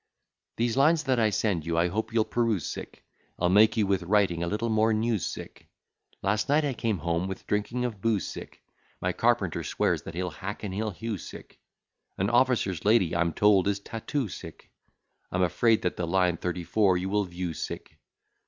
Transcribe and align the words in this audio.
These 0.57 0.75
lines 0.77 1.03
that 1.03 1.19
I 1.19 1.29
send 1.29 1.63
you, 1.63 1.77
I 1.77 1.87
hope 1.89 2.11
you'll 2.11 2.25
peruse 2.25 2.65
sick; 2.65 3.05
I'll 3.37 3.49
make 3.49 3.77
you 3.77 3.85
with 3.85 4.01
writing 4.01 4.41
a 4.41 4.47
little 4.47 4.69
more 4.71 4.93
news 4.95 5.23
sick; 5.27 5.69
Last 6.23 6.49
night 6.49 6.65
I 6.65 6.73
came 6.73 6.97
home 6.97 7.27
with 7.27 7.45
drinking 7.45 7.85
of 7.85 8.01
booze 8.01 8.25
sick; 8.27 8.63
My 8.99 9.11
carpenter 9.13 9.63
swears 9.63 10.01
that 10.01 10.15
he'll 10.15 10.31
hack 10.31 10.63
and 10.63 10.73
he'll 10.73 10.89
hew 10.89 11.19
sick. 11.19 11.59
An 12.17 12.31
officer's 12.31 12.83
lady, 12.83 13.15
I'm 13.15 13.31
told, 13.31 13.67
is 13.67 13.79
tattoo 13.79 14.27
sick; 14.27 14.71
I'm 15.31 15.43
afraid 15.43 15.83
that 15.83 15.97
the 15.97 16.07
line 16.07 16.37
thirty 16.37 16.63
four 16.63 16.97
you 16.97 17.07
will 17.07 17.25
view 17.25 17.53
sick. 17.53 17.99